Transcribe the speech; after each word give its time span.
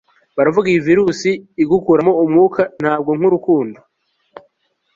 baravuga 0.37 0.67
iyi 0.71 0.81
virusi 0.87 1.29
igukuramo 1.63 2.11
umwuka, 2.23 2.61
ntabwo 2.81 3.11
nk'urukundo 3.17 3.79